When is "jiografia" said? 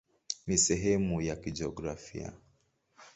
1.35-2.33